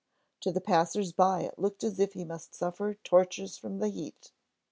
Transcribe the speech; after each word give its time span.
To 0.39 0.51
the 0.51 0.61
passers 0.61 1.11
by 1.11 1.41
it 1.41 1.59
looked 1.59 1.83
as 1.83 1.99
if 1.99 2.13
he 2.13 2.23
must 2.25 2.55
suffer 2.55 2.95
tortures 3.03 3.55
from 3.55 3.77
the 3.77 3.89
heat. 3.89 4.31